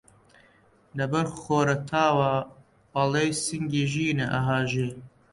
[0.97, 2.31] لەبەر خۆرەتاوا
[2.95, 4.87] ئەڵێی سینگی ژینە ئەهاژێ